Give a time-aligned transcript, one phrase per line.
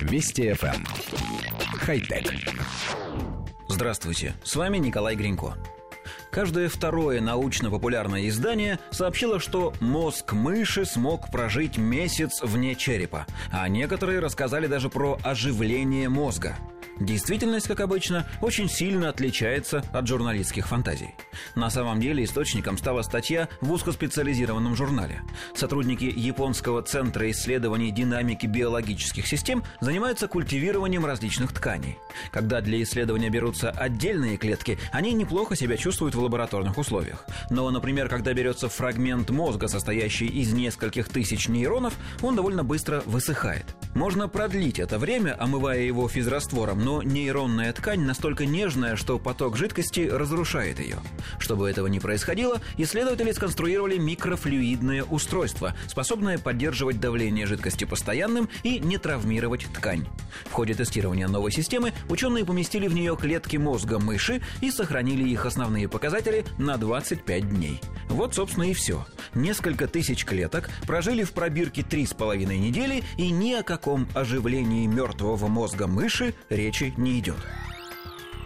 [0.00, 0.74] Вести FM.
[0.74, 0.86] Эм.
[1.78, 2.32] Хай-тек.
[3.68, 5.54] Здравствуйте, с вами Николай Гринько.
[6.30, 14.20] Каждое второе научно-популярное издание сообщило, что мозг мыши смог прожить месяц вне черепа, а некоторые
[14.20, 16.56] рассказали даже про оживление мозга–
[17.00, 21.14] Действительность, как обычно, очень сильно отличается от журналистских фантазий.
[21.54, 25.22] На самом деле источником стала статья в узкоспециализированном журнале.
[25.54, 31.96] Сотрудники Японского центра исследований динамики биологических систем занимаются культивированием различных тканей.
[32.32, 37.24] Когда для исследования берутся отдельные клетки, они неплохо себя чувствуют в лабораторных условиях.
[37.48, 43.64] Но, например, когда берется фрагмент мозга, состоящий из нескольких тысяч нейронов, он довольно быстро высыхает.
[43.94, 50.08] Можно продлить это время, омывая его физраствором, но нейронная ткань настолько нежная, что поток жидкости
[50.08, 50.98] разрушает ее.
[51.40, 58.96] Чтобы этого не происходило, исследователи сконструировали микрофлюидное устройство, способное поддерживать давление жидкости постоянным и не
[58.96, 60.06] травмировать ткань.
[60.46, 65.46] В ходе тестирования новой системы ученые поместили в нее клетки мозга мыши и сохранили их
[65.46, 67.80] основные показатели на 25 дней.
[68.08, 69.04] Вот, собственно, и все.
[69.34, 73.79] Несколько тысяч клеток прожили в пробирке 3,5 недели, и ни о каком
[74.14, 77.38] оживлении мертвого мозга мыши речи не идет.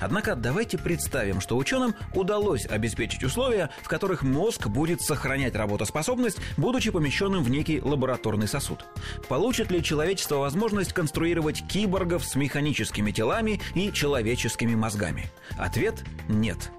[0.00, 6.90] Однако давайте представим, что ученым удалось обеспечить условия, в которых мозг будет сохранять работоспособность, будучи
[6.90, 8.86] помещенным в некий лабораторный сосуд.
[9.28, 15.30] Получит ли человечество возможность конструировать киборгов с механическими телами и человеческими мозгами?
[15.58, 16.70] Ответ– нет.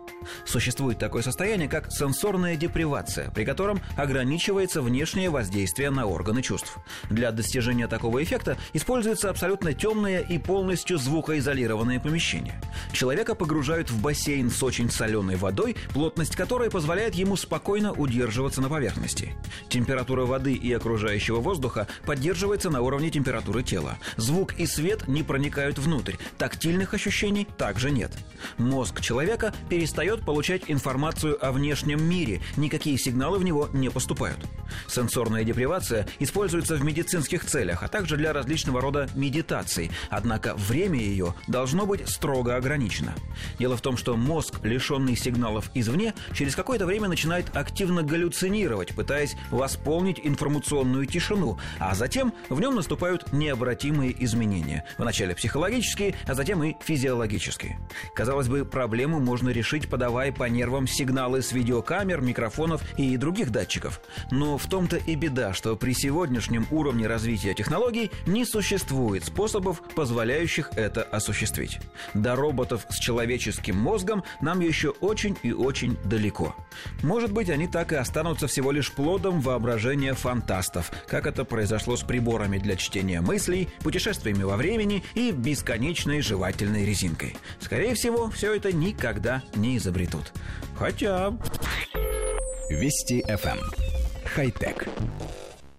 [0.45, 6.77] Существует такое состояние, как сенсорная депривация, при котором ограничивается внешнее воздействие на органы чувств.
[7.09, 12.59] Для достижения такого эффекта используется абсолютно темное и полностью звукоизолированное помещение.
[12.91, 18.69] Человека погружают в бассейн с очень соленой водой, плотность которой позволяет ему спокойно удерживаться на
[18.69, 19.33] поверхности.
[19.69, 23.97] Температура воды и окружающего воздуха поддерживается на уровне температуры тела.
[24.17, 28.11] Звук и свет не проникают внутрь, тактильных ощущений также нет.
[28.57, 34.39] Мозг человека перестает получать информацию о внешнем мире, никакие сигналы в него не поступают.
[34.87, 41.33] Сенсорная депривация используется в медицинских целях, а также для различного рода медитаций, однако время ее
[41.47, 43.13] должно быть строго ограничено.
[43.59, 49.35] Дело в том, что мозг, лишенный сигналов извне, через какое-то время начинает активно галлюцинировать, пытаясь
[49.49, 54.85] восполнить информационную тишину, а затем в нем наступают необратимые изменения.
[54.97, 57.79] Вначале психологические, а затем и физиологические.
[58.15, 63.51] Казалось бы, проблему можно решить под подавая по нервам сигналы с видеокамер, микрофонов и других
[63.51, 64.01] датчиков.
[64.31, 70.71] Но в том-то и беда, что при сегодняшнем уровне развития технологий не существует способов, позволяющих
[70.75, 71.77] это осуществить.
[72.15, 76.55] До роботов с человеческим мозгом нам еще очень и очень далеко.
[77.03, 82.01] Может быть, они так и останутся всего лишь плодом воображения фантастов, как это произошло с
[82.01, 87.35] приборами для чтения мыслей, путешествиями во времени и бесконечной жевательной резинкой.
[87.59, 90.31] Скорее всего, все это никогда не изобретется изобретут.
[90.77, 91.33] Хотя...
[92.69, 93.57] Вести FM.
[93.57, 93.71] Эм.
[94.25, 94.87] Хай-тек.